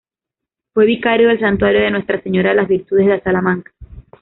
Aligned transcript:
Fue 0.73 0.87
vicario 0.87 1.27
del 1.27 1.39
Santuario 1.39 1.81
de 1.81 1.91
Nuestra 1.91 2.19
Señora 2.23 2.49
de 2.49 2.55
las 2.55 2.67
Virtudes 2.67 3.05
de 3.05 3.21
Salamanca. 3.21 3.71